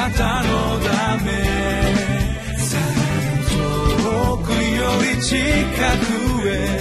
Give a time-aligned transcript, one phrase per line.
[0.00, 1.30] なたのため
[3.50, 6.80] 遠くより近くへ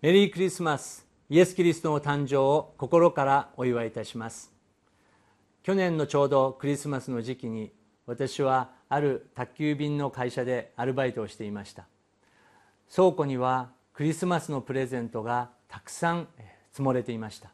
[0.00, 4.50] メリークリスマスイエス・キリストの誕生を心からお祝いいたします。
[5.62, 7.70] 去年のちょうどクリスマスの時期に
[8.06, 11.86] 私はある宅急便の会社でアルバイトをしていました。
[12.94, 16.28] 倉庫にはクリスマスのプレゼントがたくさん
[16.72, 17.50] 積もれていました。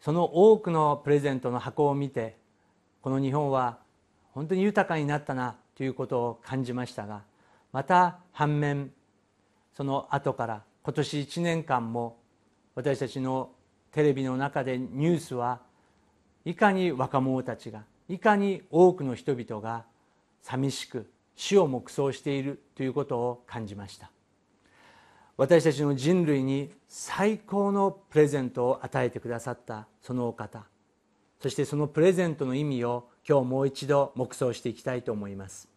[0.00, 2.36] その多くのプレゼントの箱を見て
[3.00, 3.78] この日本は
[4.32, 7.22] 本当に豊かになったなということを感じましたが
[7.72, 8.92] また反面
[9.76, 12.18] その後から今年1年間も
[12.74, 13.50] 私たちの
[13.90, 15.60] テレビの中でニュースは
[16.44, 19.84] いかに若者たちがいかに多くの人々が
[20.42, 24.10] 寂しく死を黙想しているということを感じました。
[25.36, 30.64] 私たちの人類に最高のプレゼントを与えてくださったそのお方。
[31.40, 35.68] そしてそのプレゼントの意味を今日もう一度黙想していきたいと思います。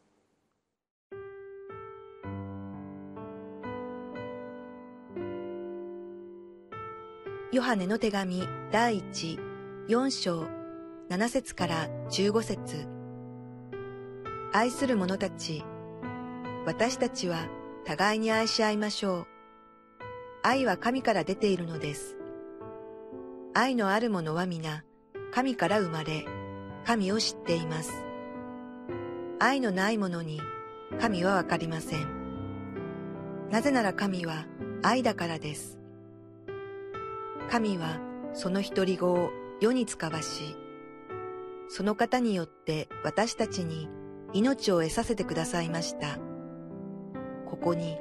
[7.51, 9.39] ヨハネの手紙第一
[9.87, 10.45] 4章
[11.09, 12.98] 7節から15節。
[14.51, 15.63] 愛する者たち、
[16.65, 17.45] 私たちは
[17.85, 19.27] 互いに愛し合いましょう。
[20.41, 22.17] 愛は神から出ているのです。
[23.53, 24.83] 愛のある者は皆、
[25.31, 26.25] 神から生まれ、
[26.83, 28.03] 神を知っています。
[29.39, 30.41] 愛のない者に、
[30.99, 32.07] 神はわかりません。
[33.51, 34.47] なぜなら神は
[34.81, 35.77] 愛だからです。
[37.51, 37.99] 神は
[38.33, 39.29] その独り子を
[39.61, 40.55] 世に使わし、
[41.67, 43.87] その方によって私たちに
[44.33, 46.17] 命を得させてくださいました。
[47.49, 47.97] ここに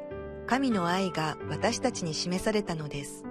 [0.47, 3.25] 神の愛が私たちに示されたのです。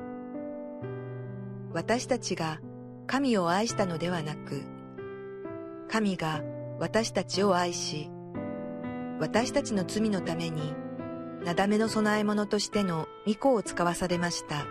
[1.73, 2.59] 私たちが
[3.07, 4.63] 神を愛したのではなく、
[5.89, 6.43] 神が
[6.79, 8.09] 私たちを愛し、
[9.19, 10.75] 私たちの罪のために、
[11.43, 14.65] なだめの供え物としての御子を使わされました。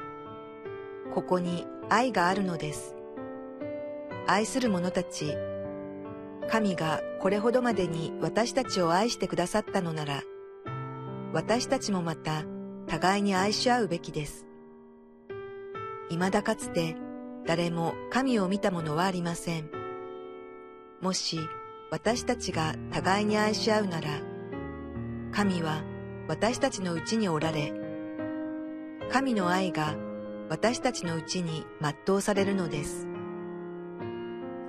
[1.14, 2.94] ここに愛があるのです。
[4.26, 5.36] 愛する者たち、
[6.48, 10.22] 神がこれほどまでに私たちを愛してくださったのなら、
[11.32, 12.44] 私たちもまた
[12.86, 14.46] 互いに愛し合うべきです。
[16.08, 16.96] 未だかつて
[17.46, 19.70] 誰も神を見た者はありません。
[21.00, 21.40] もし
[21.90, 24.08] 私たちが互いに愛し合うなら、
[25.32, 25.82] 神は
[26.28, 27.72] 私たちのうちにおられ、
[29.10, 29.96] 神の愛が
[30.48, 33.06] 私たちのうちに全うされるのです。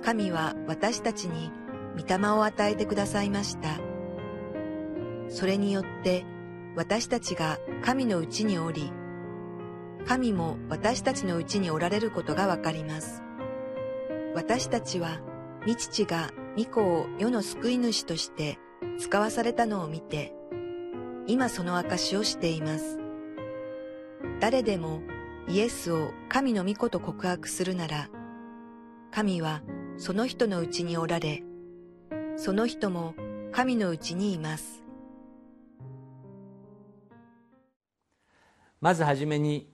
[0.02, 1.50] 神は私たちに
[1.98, 3.80] 御霊を与えてくださいました。
[5.28, 6.24] それによって
[6.76, 8.92] 私たちが神のうちにおり、
[10.06, 13.22] 神も私たちのうちにおられることがわかります。
[14.34, 15.20] 私たちは、
[15.66, 18.58] 御父が御子を世の救い主として
[18.98, 20.32] 使わされたのを見て、
[21.26, 22.98] 今その証をしています。
[24.40, 25.02] 誰でも
[25.48, 28.08] イエスを神の御子と告白するなら、
[29.10, 29.62] 神は
[29.96, 31.42] その人のうちにおられ、
[32.40, 33.16] その人も
[33.50, 34.84] 神のうちにいます。
[38.80, 39.68] まずはじめに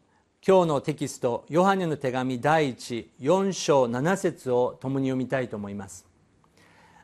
[0.45, 6.07] 今日のテキストヨハネの手紙第一4章7節を共に読みたいと思います。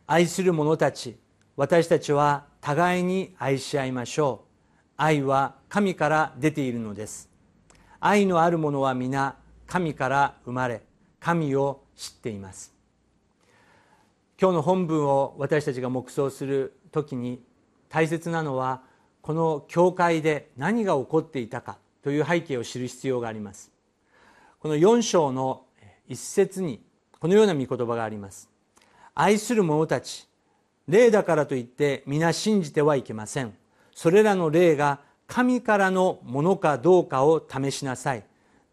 [0.07, 1.19] 愛する者たち
[1.57, 4.73] 私たちは互いに愛し合いましょう。
[4.97, 7.29] 愛は神から出ているのです。
[8.01, 10.81] 愛のある者は皆神から生まれ
[11.21, 12.80] 神を知っています。
[14.41, 17.43] 今日の本文を私たちが黙想する時に
[17.91, 18.81] 大切なのは
[19.21, 23.71] この教会で何が起こっていたかという背景を知る必要があります。
[24.61, 25.65] この4章の
[26.09, 26.81] 一節に
[27.19, 28.49] このような御言葉があります。
[29.15, 30.27] 愛する者たち
[30.89, 33.53] 霊だからといって皆信じてはいけません。
[33.95, 38.25] それらの霊が神からのものかどうかを試しなさい。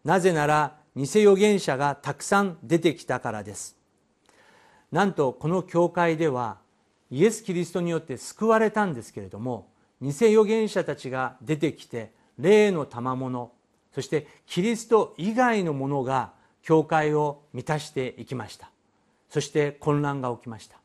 [0.02, 3.77] なぜなら偽預言者がたくさん出てきたからです。
[4.92, 6.58] なんとこの教会では
[7.10, 9.68] イエス・キリストによって救われたんですけれども
[10.00, 13.52] 偽預言者たちが出てきて霊の賜物
[13.92, 16.32] そしてキリスト以外のものが
[16.62, 18.70] 教会を満たしていきました。
[19.28, 20.78] そして混乱が起きました。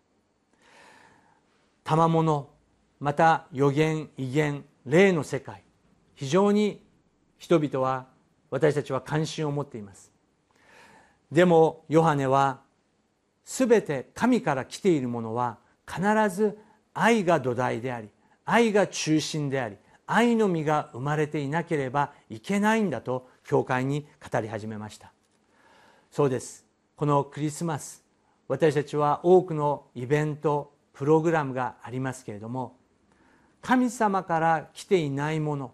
[1.83, 2.50] 賜物
[3.00, 5.61] また予言威厳霊の世界
[6.15, 6.81] 非常に
[7.38, 8.07] 人々は
[8.50, 10.11] 私たちは関心を持っています。
[11.31, 12.61] でもヨハネは
[13.45, 15.57] 全て神から来ているものは
[15.87, 16.57] 必ず
[16.93, 18.09] 愛が土台であり
[18.45, 25.11] 愛が中心であり愛の実が生まれていなければいけないんだと教会に語り始めました。
[26.11, 26.65] そうです。
[26.95, 28.03] このクリスマス
[28.47, 32.77] 私たちは多くのイベントプログラムがありますけれども
[33.61, 35.71] 神様から来ていないもの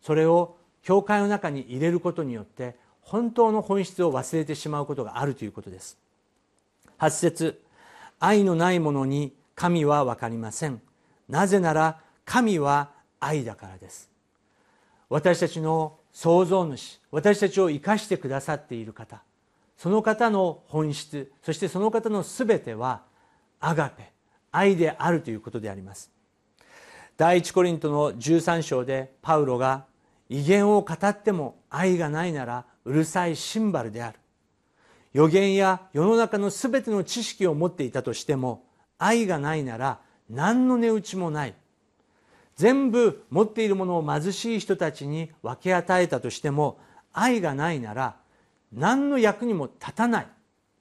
[0.00, 5.98] それを教会の中に入れることによって本当の本質を忘れてしまうことがあるということです。
[7.02, 7.60] 8節。
[8.20, 10.80] 愛のないものに神は分かりません。
[11.28, 14.08] なぜなら神は愛だからです。
[15.08, 19.22] 私たちの創造主私たちを生かしてくださっている方
[19.76, 23.02] その方の本質そしてその方の全ては
[23.60, 24.12] アガペ
[24.52, 26.12] 愛であるということであります。
[27.16, 29.86] 第一コリントの13章でパウロが
[30.28, 34.21] 威厳を語っても愛がないならうるさいシンバルである。
[35.12, 38.64] 予言や世の中の全ての知識を持っていたとしても
[38.98, 40.00] 愛がないなら
[40.30, 41.54] 何の値打ちもない。
[42.56, 46.78] 全部持っているものを貧しい人たちに分け与えたとしても
[47.12, 48.16] 愛がないなら
[48.72, 50.26] 何の役にも立たない。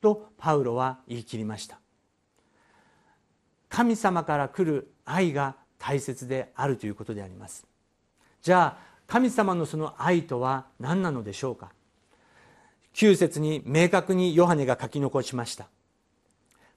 [0.01, 1.79] とパウロは言い切りました。
[3.69, 7.65] 神様から来る愛が大切であるということであります。
[8.41, 11.71] じゃあ神様のその愛とは何なのでしょうか。
[12.93, 15.67] 9節に明確にヨハネが書き残しました。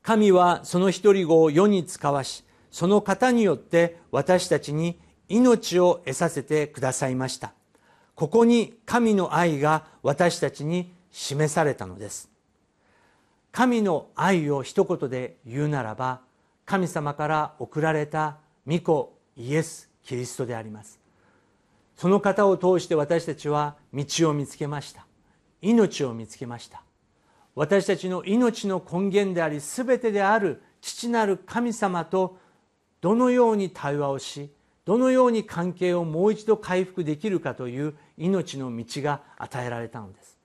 [0.02, 7.52] 神はその一人子を世に使わしその方によって私たちに命を得させてくださいました。
[8.14, 12.30] ここに神の愛が私たちに示されたのです。
[13.52, 16.20] 神の愛を一言で言うならば
[16.66, 20.98] 神様から送られた御子イエス・キリストであります。
[21.96, 25.06] その方を通して私たちは道を見つけました。
[25.64, 26.82] 命を見つけました。
[27.54, 32.38] 私たちの命の根源であり全てである父なる神様と
[33.00, 34.50] どのように対話をし
[34.84, 40.36] どのように関係をもう一度回復できるかという命の道が与えられたのです。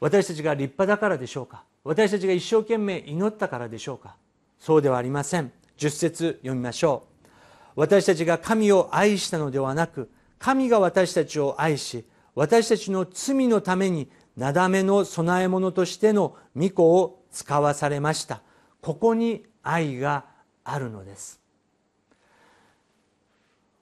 [0.00, 1.64] 私たちが立派だからでしょうか？
[1.84, 4.16] 私たちが一生懸命祈ったからでしょうか？
[4.58, 5.52] そうではありません。
[5.78, 7.30] 10節読みましょう。
[7.74, 18.42] 私たちが神を愛したのではなく神が私たちを愛し私たちの罪のためになだめの供え物としての御子を使わされました。
[18.82, 20.26] ここに愛が
[20.62, 21.40] あるのです。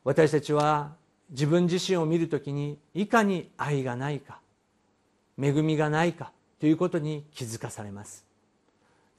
[0.04, 0.94] 私たちは
[1.30, 4.38] 自分自身を見るときにいかに愛がないか
[5.40, 6.30] 恵みがないか
[6.60, 8.24] ということに気づかされます。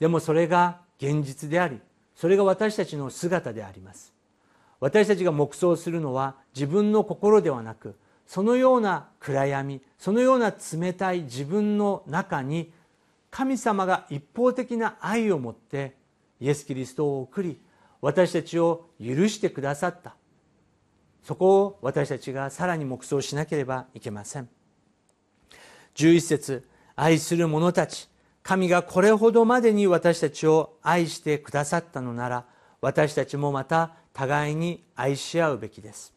[0.00, 1.78] でもそれが現実であり
[2.14, 4.14] それが私たちの姿であります。
[4.80, 12.72] 私たちが黙想するのは自分の心ではなくそのような暗闇そのような冷たい自分の中に
[13.30, 15.96] 神様が一方的な愛を持って
[16.40, 17.60] イエス・キリストを送り
[18.00, 20.16] 私たちを許してくださった。
[21.22, 24.48] そこを私たちがさらに黙想しなければいけません。
[25.96, 28.08] 11節愛する者たち
[28.42, 32.44] 神がこれほどまでに私たちを愛してくださったのなら
[32.80, 36.15] 私たちもまた互いに愛し合うべきです。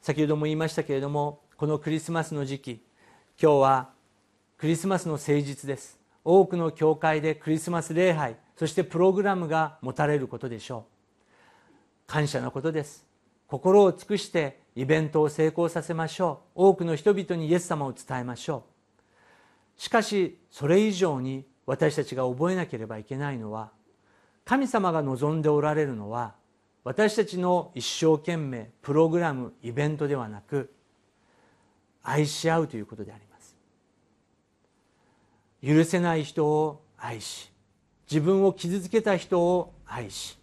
[0.00, 2.82] 先ほども言いましたけれどもこのクリスマスの時期
[3.40, 3.90] 今日は
[4.56, 5.98] クリスマスの誠実です。
[6.24, 12.08] 多くの教会でクリスマス礼拝そしてプログラムが持たれることでしょう。
[12.08, 13.06] 感謝のことです。
[13.46, 16.66] 心を尽くしてイベントを成功させましょう。
[16.66, 18.64] 多くの人々にイエス様を伝えましょ
[19.76, 19.80] う。
[19.80, 23.70] しかしそれ以上に私たちが覚えなければいけないのは
[24.44, 26.34] 神様が望んでおられるのは
[26.84, 30.72] 私たちの一生懸命プログラムイベントではなく
[32.02, 33.56] 愛し合うということであります。
[35.62, 37.52] 許せない人を愛し
[38.10, 40.38] 自分を傷つけた人を愛し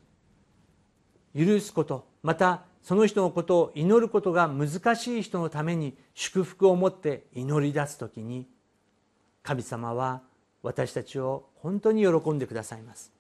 [1.36, 8.48] 許すことまたその人のことを祈ることが難しい人のために祝福を持って祈り出す時に
[9.42, 10.22] 神様は
[10.62, 13.12] 私たちを本当に喜んでくださいます。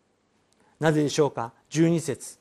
[0.80, 2.40] なぜでしょうか？12節。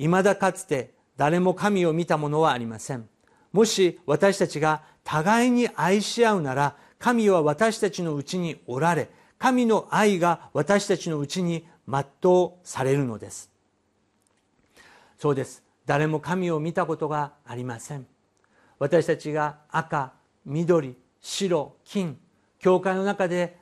[0.00, 3.06] いまだかつて誰も神を見た者はありません。
[3.52, 13.50] もし私たちが互いに愛し合うなら神は私たちのうちにおられ神の愛が私たちのうちに全うされるのです。
[15.18, 15.62] そうです。
[15.84, 18.06] 誰も神を見たことがありません。
[18.78, 20.14] 私たちが赤
[20.46, 22.18] 緑白金
[22.58, 23.58] 教会の中で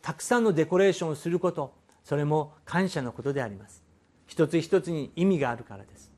[0.00, 3.85] たくさんのデコレーションをすることそれも感謝のことであります。
[4.26, 6.10] 一つ一つに意味があるからです。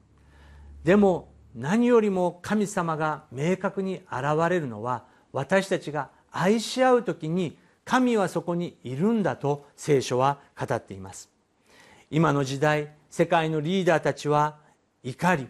[0.84, 11.30] でも何よりも神様が明確に現れるのは私たちが愛し合う時に神はそこにいるんだと聖書は語っています。
[12.10, 14.58] 今の時代世界のリーダーたちは
[15.02, 15.48] 怒り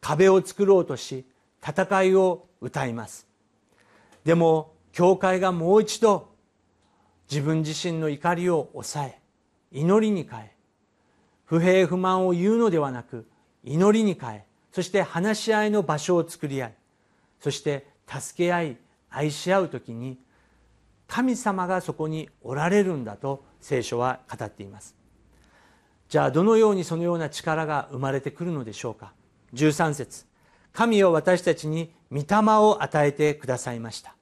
[0.00, 1.24] 壁を作ろうとし
[1.66, 3.26] 戦いを歌います。
[4.24, 6.28] でも教会がもう一度
[7.30, 9.20] 自分自身の怒りを抑え
[9.72, 10.52] 祈りに変え
[11.50, 13.26] 不平不満を言うのではなく
[13.64, 16.74] 祈りに変えそして話し合いの場所を作り合い
[17.40, 18.76] そして助け合い
[19.10, 20.20] 愛し合う時に
[21.08, 24.94] 神様がそこにおられるんだと聖書は語っています。
[26.08, 29.12] じゃあどのようにそのような力が生まれてくるのでしょうか
[29.52, 30.26] ？13節。
[30.72, 32.24] 神は私たちに御霊
[32.58, 34.14] を与えてくださいました。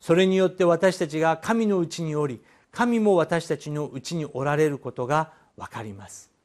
[0.00, 2.40] それによって私たちが神のうちにおり
[2.70, 6.35] 神も私たちのうちにおられることが分かります。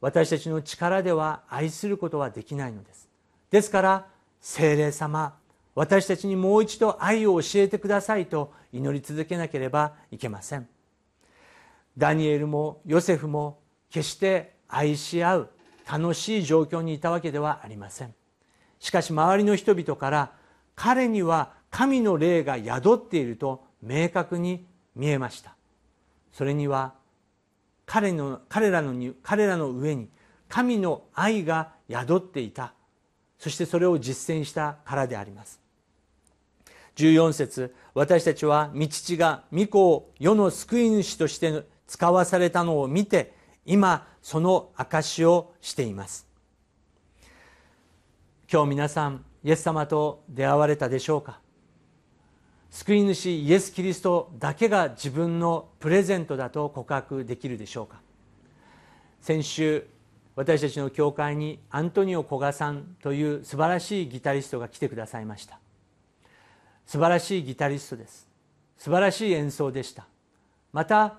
[0.00, 3.08] 私たちの力では愛することはできないのです。
[3.50, 4.06] ですから
[4.40, 5.34] 精霊様
[5.74, 10.68] 私たちにもう一度愛を教えてくださいと祈り続けなければいけません。
[11.96, 15.50] ダニエルもヨセフも決して愛し合う
[15.90, 18.14] 楽しい状況にいたわけではありません。
[18.80, 20.32] しかし周りの人々から
[20.74, 25.54] 彼には神の霊が宿っていると明確に見えました。
[26.32, 26.94] それには
[27.88, 30.10] 彼の彼らの彼らの上に
[30.46, 32.74] 神の愛が宿っていた。
[33.38, 35.58] そしてそれを実践したからであります。
[36.96, 43.32] 14節私たちは御父が御子を世の救い主として使わされたのを見て
[43.64, 46.26] 今その証をしています。
[48.52, 51.40] 今日皆さんイエス様と出会われたでしょうか？
[52.70, 58.00] 救い主イエス・キリストだけが自分のプレゼントだと告白できるでしょうか？
[59.20, 59.86] 先週
[60.36, 65.58] 私たちの教会にアントニオ古賀さんという素晴らしいギタリストが来てくださいました。
[66.86, 68.28] 素晴らしいギタリストです。
[68.76, 70.06] 素晴らしい演奏でした。
[70.72, 71.18] また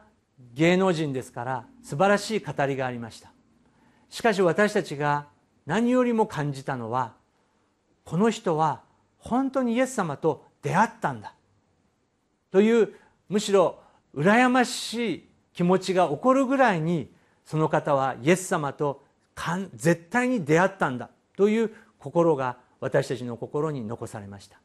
[0.54, 3.32] 芸能人ですから素晴らしい語りがありました。
[4.10, 5.28] しかし私たちが
[5.66, 7.14] 何よりも感じたのは
[8.06, 8.82] この人は
[9.18, 11.34] 本当にイエス様と出会ったんだ。
[12.52, 12.94] という
[13.28, 13.80] むしろ
[14.16, 17.12] 羨ましい気持ちが起こるぐらいに
[17.46, 19.04] その方はイエス様と
[19.76, 24.60] 絶対に出会ったんだという心が私たちの心に残されました。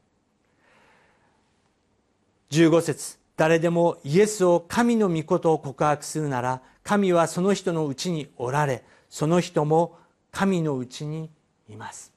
[2.51, 9.99] 15節誰でもイエスを神の御事を告白するなら神はその人のうちにおられその人も
[10.31, 11.31] 神のうちに
[11.69, 12.13] います。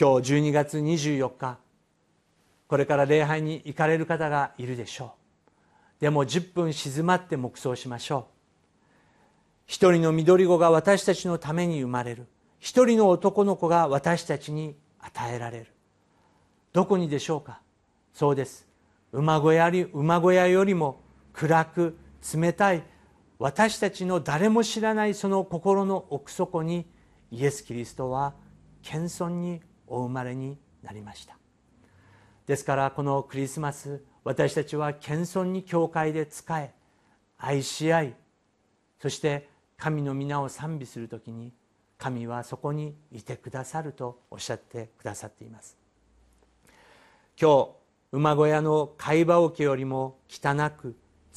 [0.00, 1.58] 今日12月24日
[2.70, 5.16] これから礼拝に行かれる方がいるでしょ
[5.98, 6.02] う。
[6.02, 8.32] でも10分静まって黙想しましょう。
[9.66, 12.28] 一人の緑子が私たちのために生まれる。
[12.60, 15.66] 一人の男の子が私たちに与えられる。
[16.72, 17.60] どこにでしょうか？
[18.14, 18.68] そうです。
[19.10, 21.00] 馬小屋馬小屋よりも
[21.32, 21.98] 暗く
[22.32, 22.84] 冷たい
[23.40, 26.86] 私たちの誰も知らないその心の奥底に
[27.32, 28.34] イエス・キリストは
[28.82, 31.39] 謙遜にお生まれになりました。
[32.50, 36.72] ですからこのクリスマス私たちは謙遜に教会で仕え
[37.38, 38.14] 愛し合い
[39.00, 41.52] そして神の皆を賛美する時に
[41.96, 45.76] 神はそこにいてくださるとおっしゃってくださっています。
[47.40, 47.68] 今日
[48.10, 50.96] 馬小屋の貝羽桶よりも汚く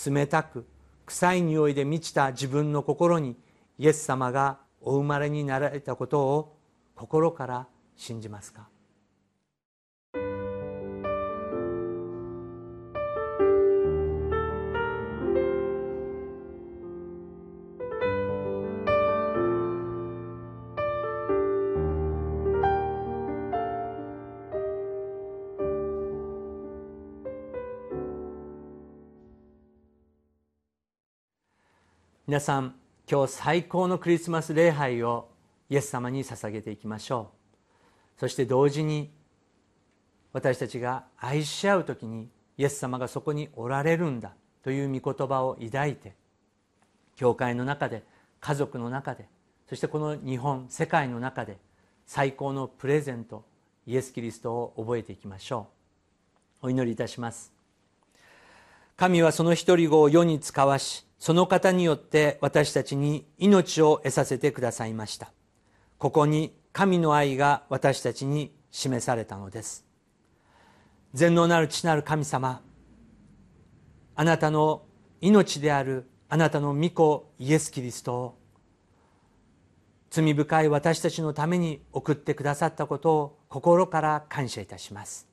[0.09, 0.65] 冷たく
[1.05, 3.35] 臭い匂いで満ちた自分の心に
[3.77, 6.57] イエス様がお生まれになられたことを
[6.95, 8.67] 心から信じますか？
[32.25, 32.73] 皆さん
[33.11, 35.27] 今日最高のクリスマス礼拝を
[35.69, 37.31] イエス様に捧げていきましょ
[38.17, 38.19] う。
[38.21, 39.11] そして同時に
[40.31, 46.13] 私たちが愛し合う時にイエス様がそこにおられるんだという御言葉を抱いて
[47.17, 48.03] 教会の中で
[48.39, 49.27] 家族の中で
[49.67, 51.57] そしてこの日本世界の中で
[52.05, 53.43] 最高のプレゼント
[53.85, 55.67] イエス・キリストを覚えていきましょ
[56.61, 56.67] う。
[56.67, 57.51] お祈りいたします。
[58.95, 65.31] 神はその一人子を世に使わしその方によって私たちに命を得させてくださいました。
[65.97, 69.85] ここに神の愛が私たちに示されたのです。
[71.13, 72.61] 全能なる父なる神様
[74.17, 74.83] あなたの
[75.21, 78.37] 命であるあなたの御子イエス・キリストを
[80.09, 85.29] 罪深い私たちのために送ってくださったことを心から感謝いたします。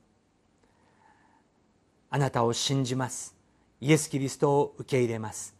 [2.09, 3.35] あなたを信じます。
[3.81, 5.59] イエス・キリストを受け入れます。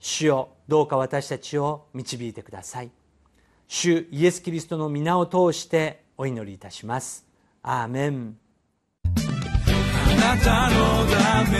[0.00, 2.90] 主よどうか私たちを導いてください。
[3.68, 7.24] 主イエス・キリストの皆を通してお祈りいたします。
[7.62, 8.36] アーメン。
[9.04, 9.10] あ
[10.34, 11.58] なたのため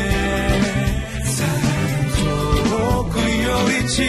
[2.18, 3.24] 遠くよ
[3.82, 4.04] り近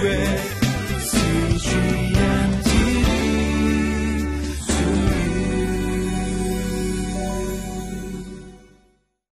[0.00, 0.61] くへ。